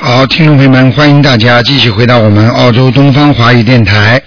[0.00, 4.20] 好，听众朋友们，欢迎大家继续回到我们澳洲东方华语电台。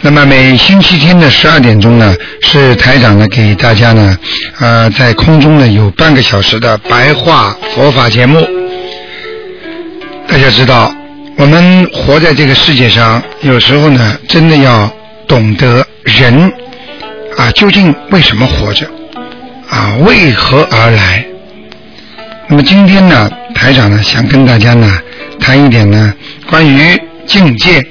[0.00, 4.16] 那么每星期天的十二点钟呢，是台长呢给大家呢，
[4.58, 8.44] 呃，在空中呢有半个小时的白话佛法节目。
[10.26, 10.92] 大家知道，
[11.36, 14.90] 我们活在这个世界上，有时候呢，真的要
[15.28, 16.52] 懂得人
[17.36, 18.86] 啊究竟为什么活着，
[19.68, 21.24] 啊为何而来。
[22.48, 25.00] 那么今天呢，台长呢想跟大家呢
[25.40, 26.14] 谈一点呢
[26.48, 27.84] 关于境界。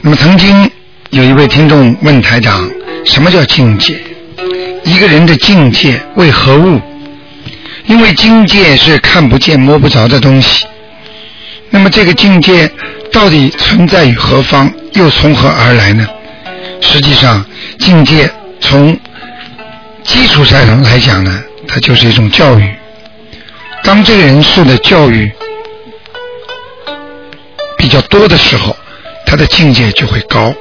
[0.00, 0.70] 那么曾经
[1.10, 2.68] 有一位听众问台长，
[3.04, 4.00] 什么叫境界？
[4.84, 6.80] 一个人的境界为何物？
[7.86, 10.66] 因为境界是看不见摸不着的东西。
[11.68, 12.70] 那么这个境界
[13.12, 14.72] 到底存在于何方？
[14.94, 16.06] 又从何而来呢？
[16.80, 17.44] 实际上，
[17.78, 18.28] 境界
[18.60, 18.98] 从
[20.10, 22.74] 基础上来讲呢，它就是一种教育。
[23.84, 25.30] 当这个人受的教育
[27.78, 28.76] 比较多的时候，
[29.24, 30.52] 他的境界就会高。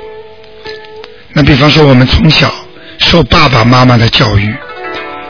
[1.33, 2.53] 那比方说，我们从小
[2.99, 4.53] 受爸爸妈妈的教育，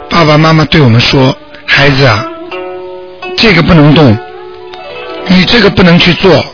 [0.10, 1.34] 爸爸妈妈对我们说
[1.66, 2.26] ：“孩子啊，
[3.38, 4.18] 这个不能动，
[5.28, 6.46] 你这个不能去做，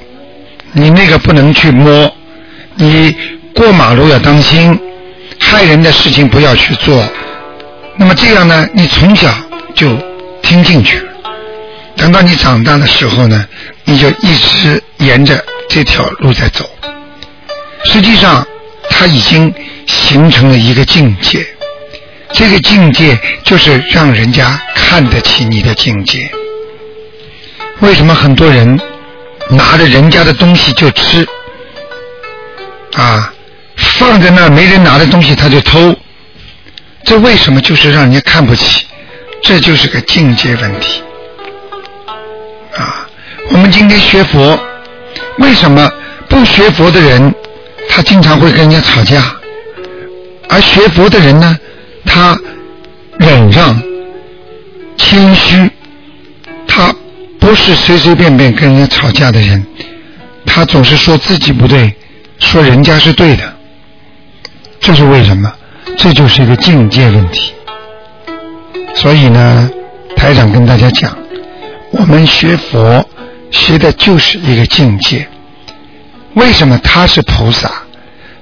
[0.72, 2.16] 你那个不能去摸，
[2.76, 3.16] 你
[3.56, 4.80] 过马路要当心，
[5.40, 7.04] 害人的事情不要去做。”
[7.98, 9.34] 那么这样呢，你从小
[9.74, 9.98] 就
[10.42, 11.06] 听进去了。
[11.96, 13.48] 等到你长大的时候呢，
[13.86, 16.70] 你就一直沿着这条路在走。
[17.86, 18.46] 实际上，
[18.90, 19.54] 它已经
[19.88, 21.46] 形成了一个境界。
[22.34, 26.30] 这个境界就是让人家看得起你的境界。
[27.80, 28.78] 为什么很多人
[29.50, 31.26] 拿着人家的东西就吃？
[32.96, 33.32] 啊，
[33.78, 35.96] 放在那没人拿的东西他就偷。
[37.06, 38.86] 这为什么就是让人家看不起？
[39.44, 41.04] 这就是个境界问题。
[42.76, 43.08] 啊，
[43.52, 44.60] 我们今天学佛，
[45.38, 45.88] 为什么
[46.28, 47.34] 不学佛的人，
[47.88, 49.22] 他经常会跟人家吵架，
[50.50, 51.56] 而学佛的人呢，
[52.06, 52.36] 他
[53.20, 53.80] 忍让、
[54.98, 55.70] 谦虚，
[56.68, 56.94] 他
[57.40, 59.64] 不是随随便便跟人家吵架的人，
[60.44, 61.94] 他总是说自己不对，
[62.40, 63.56] 说人家是对的，
[64.80, 65.54] 这是为什么？
[65.98, 67.54] 这就是一个境界问题。
[68.94, 69.70] 所以呢，
[70.16, 71.16] 台长跟大家讲。
[71.92, 73.08] 我们学佛
[73.52, 75.28] 学的就是一个境界。
[76.34, 77.72] 为什么他是菩萨？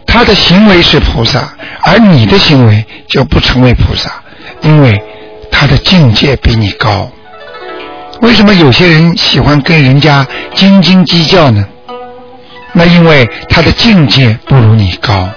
[0.07, 4.11] 他的行为是菩萨，而你的行为就不成为菩萨，
[4.61, 5.01] 因为
[5.51, 7.09] 他的境界比你高。
[8.21, 11.65] 为什么有些人喜欢跟人家斤斤计较呢？
[12.73, 15.29] 那因为他的境界不如你高。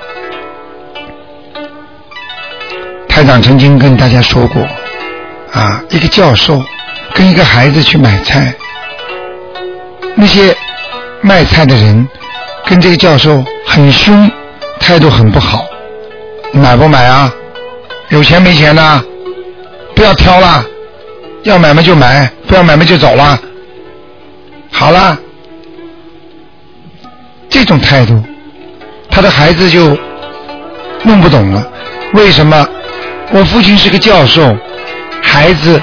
[3.16, 4.62] 台长曾经跟大家说过，
[5.50, 6.62] 啊，一个教授。
[7.15, 8.53] 跟一个孩子去买菜，
[10.15, 10.54] 那些
[11.22, 12.06] 卖菜的人
[12.66, 14.31] 跟这个教授很凶，
[14.78, 15.65] 态度很不好。
[16.53, 17.32] 买不买啊？
[18.10, 19.03] 有钱没钱呢？
[19.94, 20.62] 不要挑了，
[21.44, 23.38] 要买嘛就买，不要买嘛就走了。
[24.71, 25.16] 好了，
[27.48, 28.22] 这种态度，
[29.09, 29.97] 他的孩子就
[31.03, 31.66] 弄不懂了。
[32.12, 32.69] 为什么
[33.32, 34.56] 我父亲是个教授，
[35.22, 35.81] 孩子？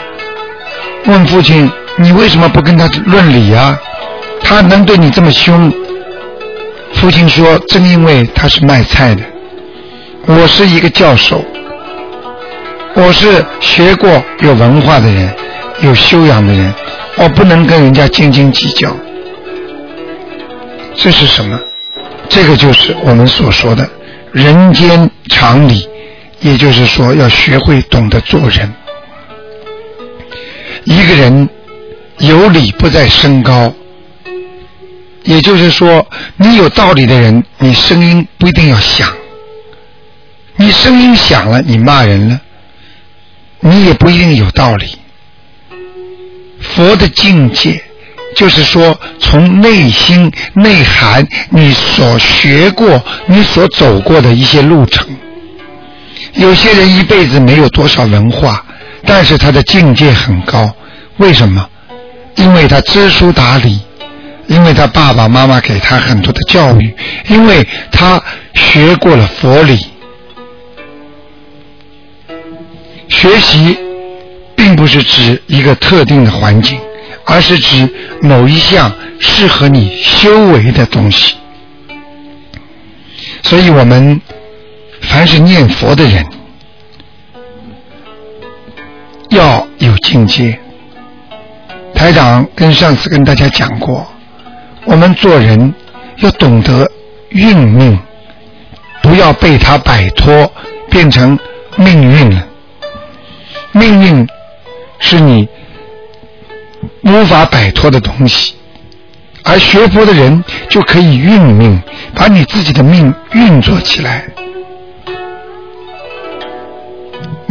[1.06, 3.78] 问父亲：“你为什么不跟他论理啊？
[4.42, 5.72] 他能对你这么凶？”
[6.96, 9.24] 父亲说：“正因为他是卖菜的，
[10.26, 11.44] 我是一个教授，
[12.94, 14.10] 我是学过、
[14.40, 15.34] 有文化的人，
[15.82, 16.74] 有修养的人，
[17.18, 18.96] 我不能跟人家斤斤计较。
[20.96, 21.60] 这是什么？
[22.30, 23.88] 这个就是我们所说的
[24.32, 25.88] 人间常理，
[26.44, 28.72] 也就是说，要学会懂得做人。”
[30.86, 31.50] 一个人
[32.18, 33.74] 有理不在声高，
[35.24, 36.06] 也就是说，
[36.36, 39.10] 你有道理的人，你声音不一定要响。
[40.58, 42.40] 你声音响了，你骂人了，
[43.62, 44.98] 你也不一定有道理。
[46.60, 47.82] 佛的境界，
[48.36, 55.08] 就是说，从内心内涵你所学过、你所走过的一些路程。
[56.34, 58.66] 有些人一辈子没有多少文化。
[59.06, 60.74] 但是他的境界很高。
[61.18, 61.70] 为什么？
[62.36, 63.82] 因为他知书达理，
[64.48, 66.96] 因为他爸爸妈妈给他很多的教育，
[67.28, 69.88] 因为他学过了佛理。
[73.10, 73.78] 学习
[74.56, 76.80] 并不是指一个特定的环境，
[77.26, 77.88] 而是指
[78.22, 78.90] 某一项
[79.20, 81.36] 适合你修为的东西。
[83.44, 84.20] 所以我们
[85.14, 86.26] 凡是念佛的人，
[89.30, 90.60] 要有境界。
[91.94, 94.08] 台长跟上次跟大家讲过，
[94.86, 95.72] 我们做人
[96.18, 96.90] 要懂得
[97.30, 98.00] 运命，
[99.04, 100.52] 不要被他摆脱，
[100.90, 101.38] 变成
[101.76, 102.48] 命运了。
[103.72, 104.28] 命运
[104.98, 105.48] 是你
[107.04, 108.56] 无法摆脱的东西，
[109.44, 111.80] 而学佛的人就可以运命，
[112.16, 114.26] 把你自己的命运作起来。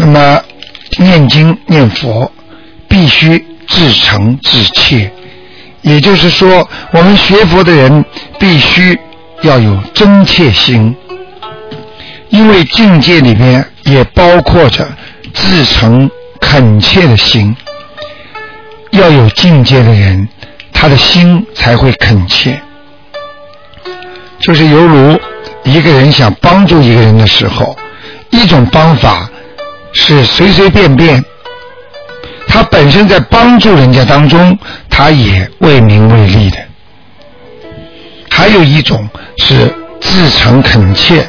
[0.05, 0.43] 那么
[0.99, 2.31] 念经念佛
[2.89, 3.39] 必须
[3.69, 5.09] 至诚至切，
[5.83, 8.05] 也就是说，我们学佛的人
[8.37, 8.99] 必须
[9.43, 10.97] 要有真切心，
[12.31, 14.89] 因为境界里面也包括着。
[15.35, 16.11] 至诚
[16.41, 17.57] 恳切的心，
[18.91, 20.29] 要有境界的人，
[20.73, 22.61] 他的心才会恳切。
[24.41, 25.19] 就是犹如
[25.63, 27.75] 一个人想帮助一个人的时候，
[28.31, 29.31] 一种方法
[29.93, 31.23] 是随随便便，
[32.47, 34.59] 他本身在帮助人家当中，
[34.89, 36.59] 他也为名为利的；
[38.31, 39.09] 还有一种
[39.39, 41.27] 是自诚恳切。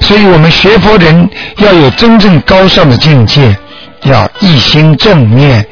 [0.00, 1.28] 所以我们学佛人
[1.58, 3.56] 要有真正高尚的境界，
[4.02, 5.66] 要一心正念，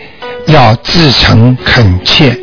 [0.46, 2.38] 要自诚恳切，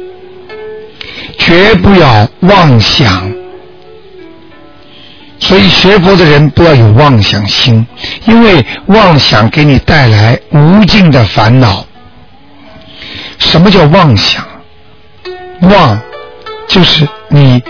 [1.37, 3.32] 绝不要妄想。
[5.43, 7.85] 所以学佛的人不要有妄想心，
[8.25, 11.85] 因为妄想给你带来无尽的烦恼。
[13.39, 14.43] 什么叫妄想？
[15.61, 15.99] 妄
[16.67, 17.61] 就是你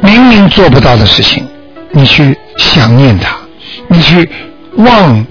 [0.00, 1.46] 明明做不到的事情。
[1.96, 3.36] 你去想念他，
[3.86, 4.28] 你去
[4.76, 5.24] 妄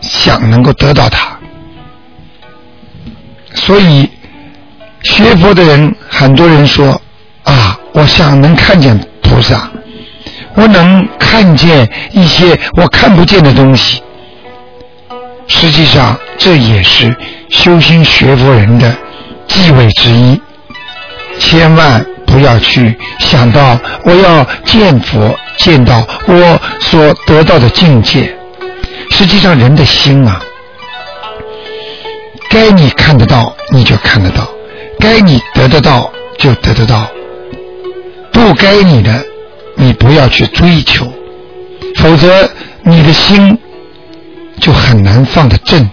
[0.00, 1.36] 想能够得到他，
[3.54, 4.08] 所以
[5.02, 7.00] 学佛的人，很多人说
[7.42, 9.68] 啊，我想能看见菩萨，
[10.56, 14.02] 我能看见一些我看不见的东西。
[15.46, 17.14] 实际上，这也是
[17.50, 18.96] 修心学佛人的
[19.46, 20.40] 忌讳之一，
[21.38, 25.34] 千万不要去想到我要见佛。
[25.56, 28.36] 见到我所得到的境界，
[29.12, 30.42] 实际上人的心啊，
[32.50, 34.48] 该你看得到你就看得到，
[34.98, 37.08] 该你得得到就得得到，
[38.32, 39.24] 不该你的
[39.84, 41.06] 你不要去追求，
[41.96, 42.48] 否则
[42.84, 43.58] 你的心
[44.58, 45.90] 就很难放得正。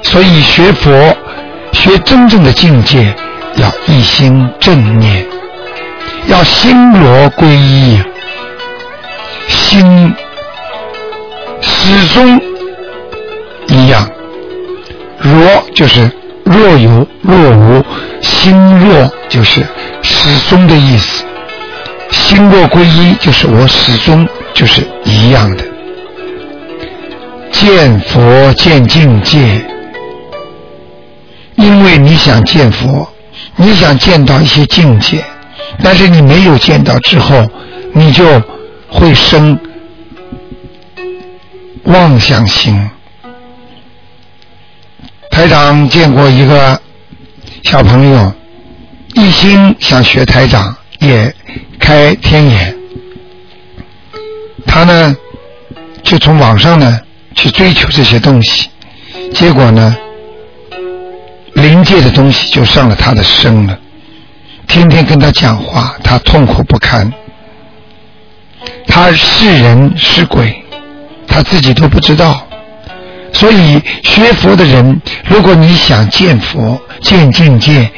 [0.00, 1.16] 所以学佛
[1.72, 3.12] 学真正的境界，
[3.56, 5.26] 要一心正念。
[6.28, 8.00] 要心罗归一，
[9.48, 10.14] 心
[11.60, 12.40] 始终
[13.66, 14.08] 一样。
[15.18, 16.10] 若就是
[16.44, 17.84] 若有若无，
[18.22, 19.66] 心若就是
[20.00, 21.13] 始终的意思。
[22.14, 25.64] 心若归一，就是我始终就是一样的。
[27.50, 29.64] 见佛见境界，
[31.56, 33.06] 因为你想见佛，
[33.56, 35.24] 你想见到一些境界。
[35.82, 37.44] 但是你没有见到之后，
[37.92, 38.40] 你就
[38.88, 39.58] 会生
[41.84, 42.90] 妄想心。
[45.30, 46.80] 台长见过一个
[47.64, 48.32] 小朋友，
[49.14, 51.34] 一心想学台长，也
[51.94, 52.76] 开天眼，
[54.66, 55.16] 他呢
[56.02, 57.00] 就从网上呢
[57.36, 58.68] 去追求这些东西，
[59.32, 59.96] 结果呢
[61.52, 63.78] 灵界的东西就上了他的身了。
[64.66, 67.12] 天天跟他讲话，他痛苦不堪。
[68.88, 70.64] 他是人是鬼，
[71.28, 72.44] 他自己都不知道。
[73.32, 77.88] 所以学佛的人，如果你想见佛、见境界，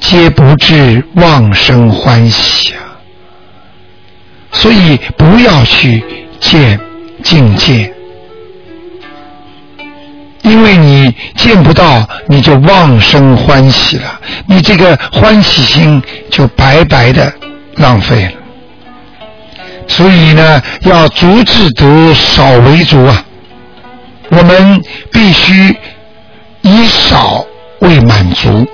[0.00, 2.72] 皆不至妄生欢喜。
[4.52, 6.02] 所以不要去
[6.40, 6.78] 见
[7.22, 7.92] 境界。
[10.42, 17.32] 因为你见不到，你就妄生欢喜了，你这个欢喜心就白白的
[17.76, 18.32] 浪费了。
[19.86, 23.24] 所以呢，要足智得少为足啊。
[24.30, 24.82] 我们
[25.12, 25.76] 必须
[26.62, 27.44] 以少
[27.80, 28.66] 为满足。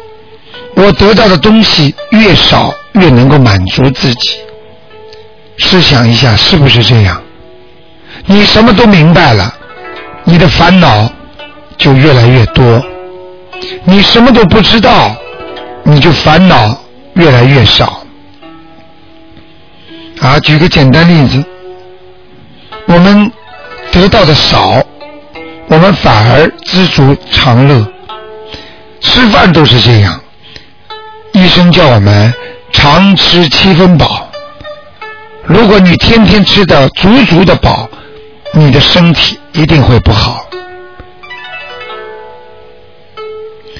[0.75, 4.31] 我得到的东西越少，越能够满足自己。
[5.59, 7.23] 试想一下，是不是这样？
[8.27, 9.55] 你什么都明白了。
[10.25, 11.11] 你的烦恼
[11.77, 12.81] 就越来越多；
[13.85, 15.15] 你什么都不知道，
[15.85, 16.79] 你就烦恼
[17.15, 18.03] 越来越少。
[20.21, 21.43] 啊，举个简单例子，
[22.87, 23.31] 我们
[23.91, 24.85] 得到的少，
[25.69, 27.87] 我们反而知足常乐。
[29.01, 30.21] 吃饭都是这样，
[31.33, 32.35] 医生叫我们
[32.73, 34.28] 常吃七分饱。
[35.49, 37.89] 如果你天天吃的足足的饱，
[38.53, 40.47] 你的身体一定会不好。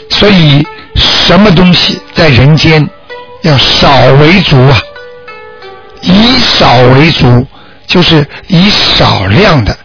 [0.09, 2.89] 所以，什么东西在人间
[3.43, 4.79] 要少为足啊？
[6.01, 7.47] 以少为足，
[7.87, 9.77] 就是以少量的，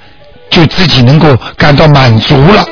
[0.50, 2.66] 就自己能够感到满足了。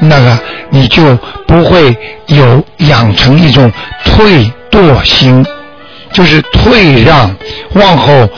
[0.00, 0.38] 那个
[0.70, 1.14] 你就
[1.46, 3.72] 不会有养成一种
[4.04, 5.46] 退惰心，
[6.12, 7.34] 就是退让、
[7.74, 8.28] 往后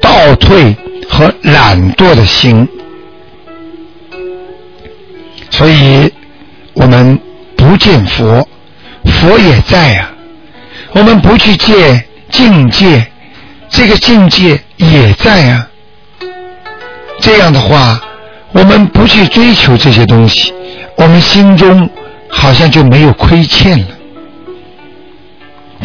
[0.00, 0.76] 倒退
[1.08, 2.68] 和懒惰的心。
[5.50, 6.12] 所以，
[6.74, 7.18] 我们
[7.56, 8.46] 不见佛，
[9.04, 10.12] 佛也在啊。
[10.92, 13.06] 我们不去见境界，
[13.68, 15.68] 这个境界也在啊。
[17.20, 18.00] 这样的话，
[18.52, 20.54] 我们不去追求这些东西。
[20.96, 21.88] 我们心中
[22.28, 23.86] 好像就没有亏欠了。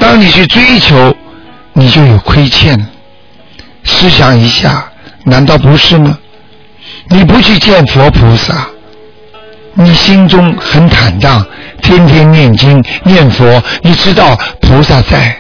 [0.04, 1.16] 当你去追求，
[1.72, 2.86] 你就有亏欠了。
[3.84, 4.92] 试想一下，
[5.24, 6.18] 难道不是吗？
[7.08, 8.68] 你不去见佛菩萨，
[9.76, 11.46] 你心中很坦荡，
[11.82, 15.38] 天天念经念佛，你知道菩萨在。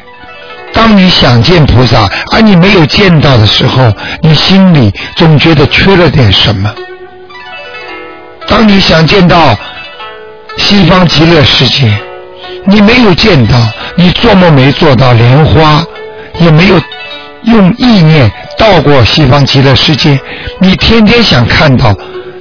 [0.71, 6.73] 当你想见菩萨，而你没有见到的时候，你心里总觉得缺了点什么。
[8.47, 9.57] 当你想见到
[10.57, 11.93] 西方极乐世界，
[12.65, 13.57] 你没有见到，
[13.95, 15.83] 你做梦没做到莲花，
[16.39, 16.81] 也没有
[17.43, 20.19] 用意念到过西方极乐世界，
[20.59, 21.95] 你天天想看到，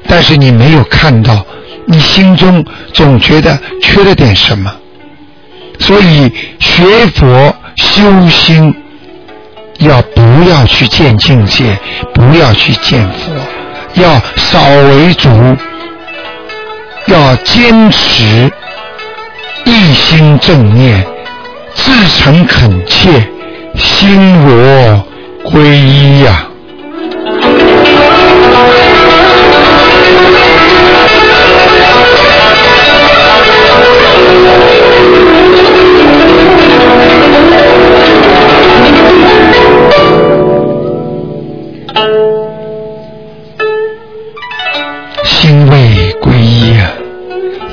[0.09, 1.45] 但是你没有看到，
[1.87, 4.73] 你心中总觉得缺了点什么。
[5.81, 8.75] 所以学佛修心，
[9.79, 11.77] 要不要去见境界，
[12.15, 15.29] 不要去见佛，要少为主。
[17.09, 18.49] 要坚持
[19.65, 21.07] 一心正念，
[21.75, 23.29] 至诚恳切，
[23.77, 24.53] 心如
[25.45, 26.47] 皈依呀。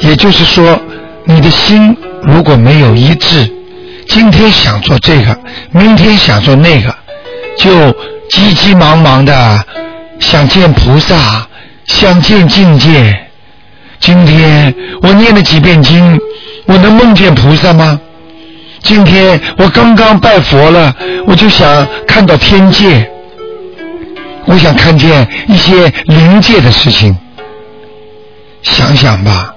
[0.02, 0.80] 也就是说，
[1.26, 3.50] 你的心如果没有一致，
[4.08, 5.38] 今天想做这个，
[5.72, 6.96] 明天想做那个，
[7.58, 7.92] 就
[8.30, 9.64] 急急忙忙的
[10.20, 11.48] 想见菩萨，
[11.86, 13.28] 想见境界。
[14.00, 16.20] 今天我念了几遍经，
[16.66, 18.00] 我能梦见菩萨吗？
[18.82, 20.96] 今天我刚刚拜佛了，
[21.28, 23.10] 我就想看到天界，
[24.46, 27.16] 我想看见一些灵界的事情。
[28.64, 29.54] 想想吧。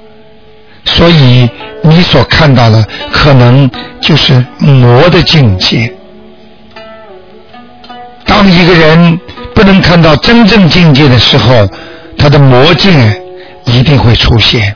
[0.84, 1.48] 所以
[1.82, 3.70] 你所看到的可能
[4.00, 5.92] 就是魔的境界。
[8.24, 9.20] 当一个人
[9.54, 11.68] 不能看到真正境界的时候，
[12.18, 12.92] 他的魔境
[13.64, 14.74] 一定会出现。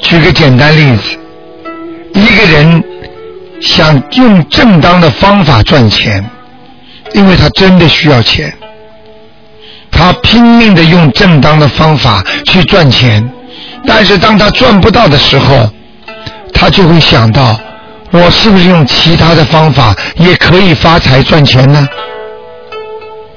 [0.00, 1.18] 举个简单例子，
[2.14, 2.82] 一个人
[3.60, 6.24] 想用正当的方法赚钱，
[7.14, 8.52] 因为他真的需要钱，
[9.90, 13.28] 他拼命的用正当的方法去赚钱。
[13.86, 15.70] 但是当他赚不到的时候，
[16.52, 17.58] 他就会想到：
[18.10, 21.86] 我是不是用其他的方法也可以发财赚钱呢？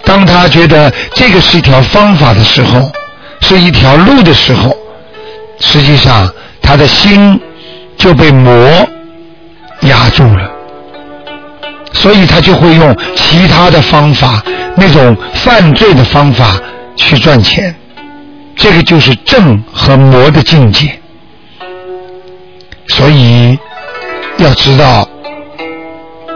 [0.03, 2.91] 当他觉得这个是一条方法的时候，
[3.41, 4.75] 是一条路的时候，
[5.59, 6.29] 实际上
[6.61, 7.39] 他的心
[7.97, 8.87] 就被魔
[9.81, 10.49] 压住了，
[11.93, 14.43] 所以他就会用其他的方法，
[14.75, 16.59] 那种犯罪的方法
[16.95, 17.73] 去赚钱。
[18.55, 20.99] 这个就是正和魔的境界，
[22.87, 23.57] 所以
[24.37, 25.07] 要知道，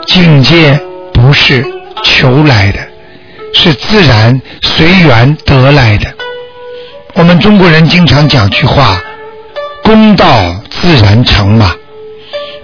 [0.07, 0.79] 境界
[1.13, 1.65] 不是
[2.03, 2.79] 求来的，
[3.53, 6.11] 是自然随缘得来的。
[7.13, 8.99] 我们中国人经常讲句话
[9.83, 11.73] ：“功到自然成”嘛。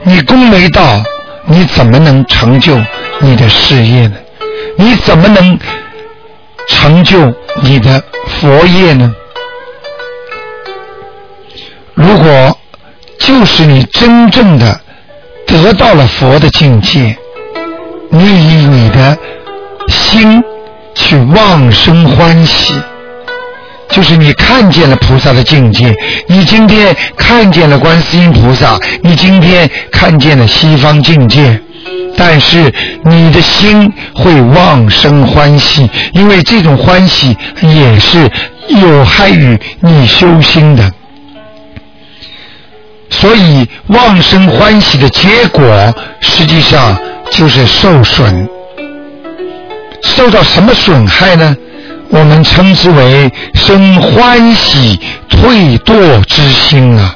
[0.03, 1.03] 你功没到，
[1.45, 2.75] 你怎么能成就
[3.19, 4.15] 你的事业呢？
[4.77, 5.59] 你怎么能
[6.67, 7.31] 成就
[7.61, 9.13] 你的佛业呢？
[12.01, 12.57] 如果
[13.19, 14.81] 就是你真正的
[15.45, 17.15] 得到了佛的境界，
[18.09, 19.15] 你以你的
[19.87, 20.43] 心
[20.95, 22.73] 去旺生欢喜，
[23.89, 25.95] 就是你看见了菩萨的境界，
[26.27, 31.61] 你今天看见了观世音菩萨，你今天看见了西方境界，
[32.17, 32.73] 但是
[33.05, 38.27] 你的心会妄生欢喜，因为这种欢喜也是
[38.69, 40.91] 有害于你修心的。
[43.21, 46.97] 所以妄生欢喜的结果，实际上
[47.29, 48.49] 就是受损。
[50.01, 51.55] 受到什么损害呢？
[52.09, 54.99] 我们称之为生欢喜
[55.29, 57.15] 退堕之心啊。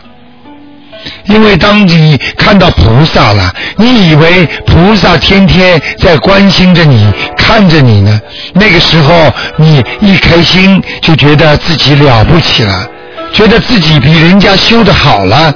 [1.25, 8.21] 因为当你看到菩萨了，你以为菩萨天天在关心着你、看着你呢。
[8.53, 12.87] 那个时候，你一开心就觉得自己了不起了，
[13.33, 15.51] 觉得自己比人家修的好了。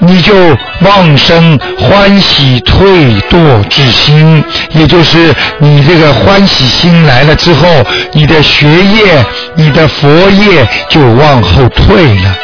[0.00, 0.34] 你就
[0.82, 2.86] 妄生欢喜退
[3.30, 7.66] 堕之心，也就是你这个欢喜心来了之后，
[8.12, 9.24] 你的学业、
[9.54, 12.36] 你的佛业就往后退了，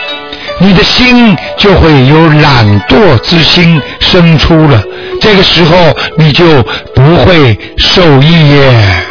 [0.59, 4.83] 你的心就会有懒惰之心生出了。
[5.21, 5.76] 这个时候
[6.16, 6.62] 你就
[6.95, 9.04] 不会受益耶。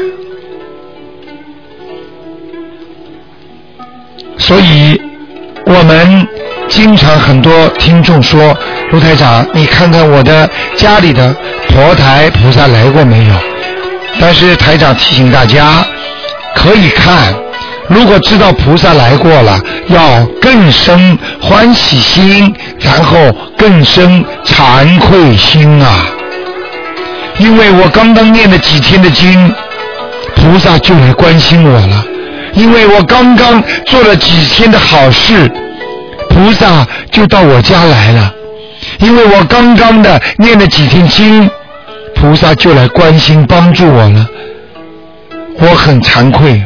[4.38, 5.00] 所以，
[5.66, 6.28] 我们。
[6.70, 8.56] 经常很多听众说，
[8.92, 11.36] 卢台长，你看看我的家里的
[11.70, 13.34] 佛台菩萨来过没有？
[14.20, 15.86] 但是台长提醒大家，
[16.56, 17.34] 可以看，
[17.88, 23.18] 如果知道菩萨来过了，要更生欢喜心，然后
[23.58, 26.06] 更生惭愧心啊！
[27.40, 29.54] 因为我刚刚念了几天的经，
[30.36, 32.04] 菩萨就来关心我了；
[32.54, 35.52] 因为我刚刚做了几天的好事。
[36.40, 38.34] 菩萨就到我家来了，
[39.00, 41.50] 因为我刚刚的念了几天经，
[42.16, 44.26] 菩萨就来关心帮助我了。
[45.58, 46.64] 我很惭愧，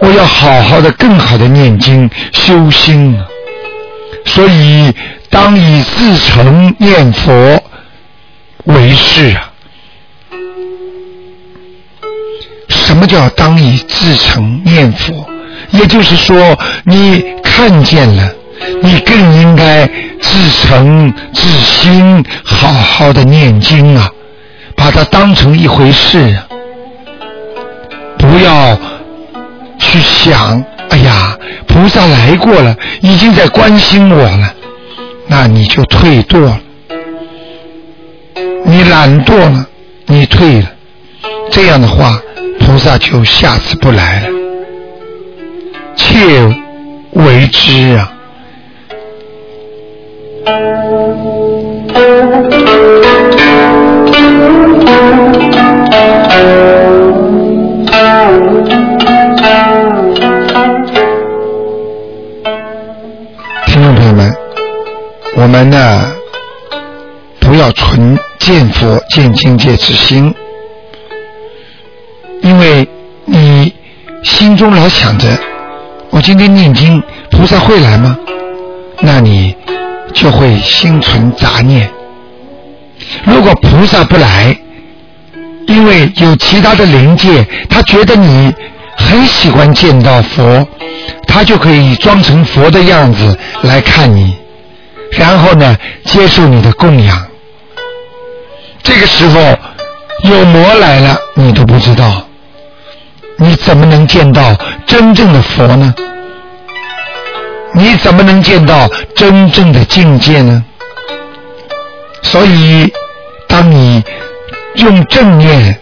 [0.00, 3.16] 我要好好的、更好的念经修心。
[4.26, 4.92] 所以，
[5.30, 7.62] 当以自成念佛
[8.64, 9.52] 为事啊。
[12.68, 15.31] 什么叫当以自成念佛？
[15.72, 18.30] 也就是说，你看见了，
[18.82, 19.86] 你更应该
[20.20, 24.08] 自诚自心，好好的念经啊，
[24.76, 26.36] 把它当成一回事，
[28.18, 28.78] 不要
[29.78, 34.54] 去想，哎呀，菩萨来过了，已经在关心我了，
[35.26, 36.60] 那你就退堕了，
[38.66, 39.66] 你懒惰了，
[40.06, 40.70] 你退了，
[41.50, 42.20] 这样的话，
[42.60, 44.41] 菩萨就下次不来了。
[46.12, 46.18] 切
[47.12, 48.12] 为之啊！
[63.66, 64.30] 听众朋友们，
[65.36, 66.12] 我们呢
[67.40, 70.34] 不要存见佛见境界之心，
[72.42, 72.86] 因为
[73.24, 73.74] 你
[74.22, 75.26] 心中老想着。
[76.22, 78.16] 今天念经，菩萨会来吗？
[79.00, 79.54] 那你
[80.14, 81.90] 就会心存杂念。
[83.24, 84.56] 如果菩萨不来，
[85.66, 88.54] 因为有其他的灵界，他觉得你
[88.96, 90.64] 很喜欢见到佛，
[91.26, 94.36] 他就可以装成佛的样子来看你，
[95.10, 97.26] 然后呢，接受你的供养。
[98.84, 99.40] 这个时候
[100.30, 102.22] 有魔来了，你都不知道。
[103.38, 104.56] 你怎么能见到
[104.86, 105.92] 真正的佛呢？
[107.82, 110.64] 你怎么能见到真正的境界呢？
[112.22, 112.92] 所以，
[113.48, 114.00] 当你
[114.76, 115.76] 用正念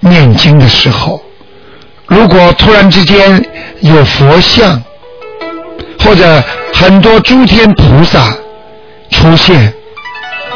[0.00, 1.22] 念经的时候，
[2.06, 4.82] 如果突然之间有佛像，
[6.00, 6.42] 或者
[6.74, 8.36] 很多诸天菩萨
[9.10, 9.72] 出现，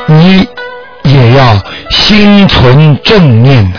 [0.06, 0.44] 你
[1.04, 1.56] 也要
[1.90, 3.78] 心存正念的。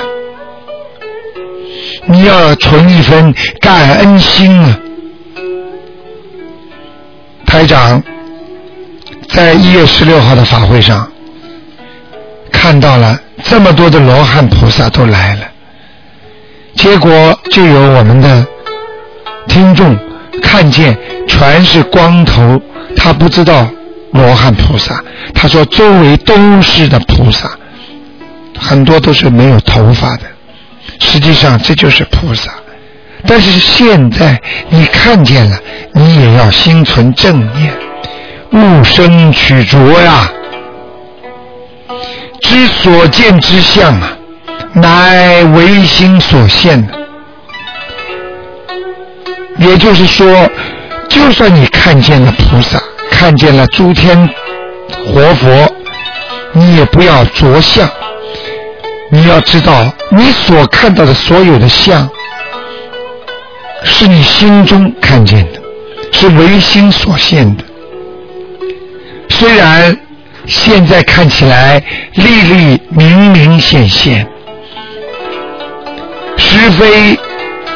[2.05, 4.79] 你要存一份感恩心啊！
[7.51, 8.01] 台长
[9.27, 11.11] 在一月十六号的法会上
[12.49, 15.41] 看到了这么多的罗汉菩萨都来了，
[16.75, 18.47] 结果就有我们的
[19.49, 19.97] 听众
[20.41, 22.57] 看见全是光头，
[22.95, 23.67] 他不知道
[24.13, 25.03] 罗汉菩萨，
[25.35, 27.51] 他说周围都是的菩萨，
[28.57, 30.23] 很多都是没有头发的。
[31.01, 32.49] 实际上这就是菩萨，
[33.27, 35.57] 但是现在你看见了，
[35.93, 37.73] 你也要心存正念，
[38.51, 40.29] 勿生取着呀。
[42.41, 44.17] 知所见之相啊，
[44.73, 46.85] 乃唯心所现。
[49.57, 50.49] 也就是说，
[51.07, 52.81] 就算你看见了菩萨，
[53.11, 54.27] 看见了诸天
[55.05, 55.73] 活佛，
[56.51, 57.87] 你也不要着相。
[59.11, 62.09] 你要知道，你所看到的所有的相，
[63.83, 65.59] 是你心中看见的，
[66.11, 67.63] 是唯心所现的。
[69.29, 69.97] 虽然
[70.45, 71.81] 现在看起来
[72.13, 74.27] 历历明明显现，
[76.37, 77.17] 实非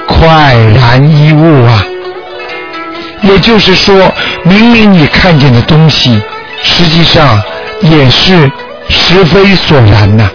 [0.08, 1.86] 快然一物啊。
[3.22, 4.12] 也就是说，
[4.44, 6.22] 明明你看见的东西，
[6.62, 7.42] 实际上
[7.82, 8.52] 也是
[8.90, 10.30] 实非所然呐。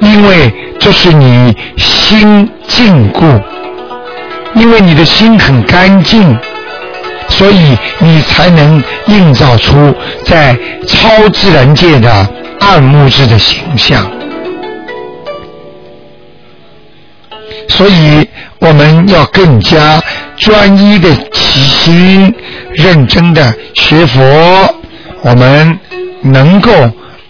[0.00, 3.40] 因为这是你心禁锢，
[4.56, 6.36] 因为你的心很干净。
[7.28, 9.92] 所以你才能映照出
[10.24, 12.08] 在超自然界的
[12.60, 14.08] 暗物质的形象。
[17.68, 18.26] 所以
[18.60, 20.00] 我们要更加
[20.36, 22.32] 专一的起心，
[22.74, 24.22] 认真的学佛，
[25.22, 25.78] 我们
[26.22, 26.70] 能够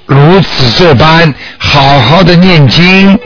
[0.05, 3.19] 如此这般好好的念经。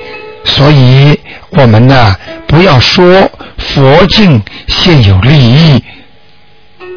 [0.45, 1.19] 所以
[1.51, 2.15] 我们呢，
[2.47, 3.29] 不要说
[3.75, 5.83] 佛境现有利益。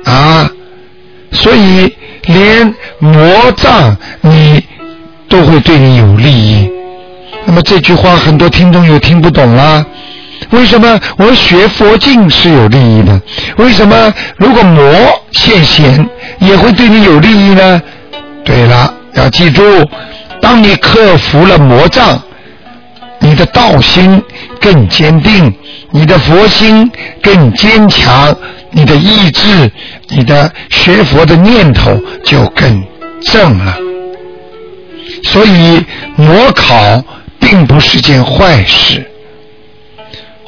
[0.06, 0.50] 啊，
[1.32, 4.64] 所以连魔障你
[5.30, 6.70] 都会对你有利益。
[7.46, 9.86] 那么这句话很多听众又听不懂了。
[10.50, 13.22] 为什么我学佛经是有利益的？
[13.58, 14.84] 为什么如果魔
[15.32, 16.08] 现贤
[16.40, 17.82] 也会对你有利益呢？
[18.44, 19.64] 对了，要记住，
[20.42, 22.22] 当你克服了魔障，
[23.24, 24.22] 你的道心
[24.60, 25.52] 更坚定，
[25.92, 28.36] 你的佛心更坚强。
[28.76, 29.72] 你的意志，
[30.10, 32.84] 你的学佛的念头就更
[33.22, 33.78] 正了。
[35.24, 37.04] 所以，模考
[37.40, 39.08] 并不是件坏事，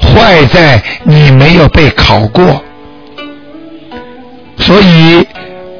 [0.00, 2.62] 坏在你没有被考过。
[4.58, 5.24] 所以，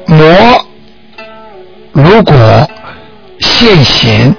[0.05, 0.65] 魔
[1.91, 2.69] 如果
[3.39, 4.33] 现贤，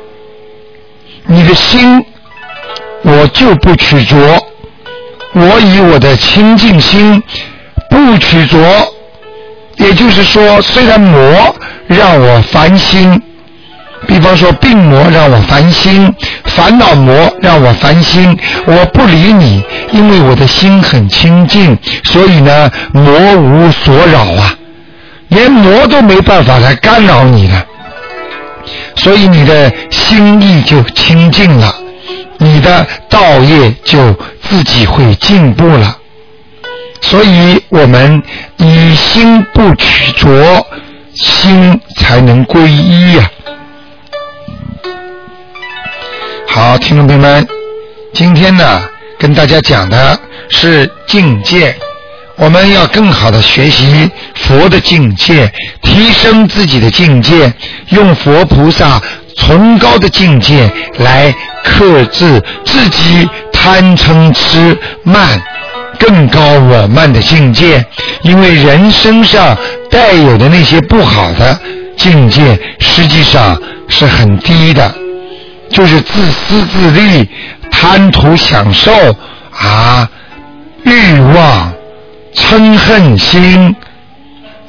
[1.26, 2.02] 你的心
[3.10, 4.16] 我就不取着，
[5.32, 7.22] 我以我的清净心。
[7.90, 8.58] 不取着，
[9.76, 13.20] 也就是说，虽然魔让我烦心，
[14.06, 24.54] 比方说病魔让我烦心，烦恼魔让我烦心，我不理你，因为我的心很清净，所以呢，魔无所扰啊，
[25.28, 27.64] 连魔都没办法来干扰你了，
[28.96, 31.74] 所以你的心意就清净了，
[32.38, 35.98] 你的道业就自己会进步了。
[37.00, 38.22] 所以我们
[38.56, 40.66] 以心不取着，
[41.14, 43.30] 心才能归一呀。
[46.48, 47.46] 好，听众朋友们，
[48.12, 48.82] 今天呢，
[49.18, 51.76] 跟大家讲的是境界，
[52.36, 57.52] 我们要更好的学习佛的境界，提升自己的境界，
[57.90, 59.00] 用佛菩萨
[59.38, 65.40] 崇高的境界来克制自己贪嗔痴慢。
[65.98, 67.84] 更高我慢的境界，
[68.22, 69.58] 因为人身上
[69.90, 71.58] 带有的那些不好的
[71.96, 74.94] 境界，实际上是很低的，
[75.68, 77.28] 就是自私自利、
[77.68, 78.92] 贪图享受
[79.50, 80.08] 啊、
[80.84, 81.72] 欲望、
[82.32, 83.74] 嗔恨心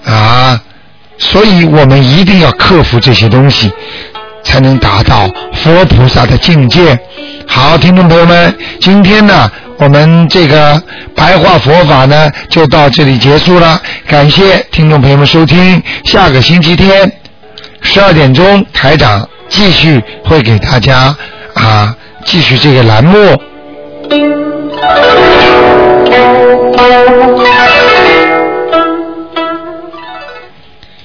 [0.03, 0.59] 啊，
[1.19, 3.71] 所以我们一定要克服这些东西，
[4.49, 6.97] 才能达到佛菩萨的境界。
[7.47, 10.81] 好听众朋友们今天呢我们这个
[11.15, 13.79] 白话佛法呢就到这里结束了。
[14.07, 17.11] 感谢听众朋友们收听下个星期天
[17.81, 21.15] 十二点钟台长继续会给大家
[21.53, 23.15] 啊继续这个栏目。